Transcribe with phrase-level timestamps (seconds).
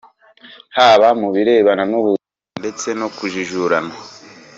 [0.77, 3.93] haba mu birebana n’ubuzima ndetse no kujijurana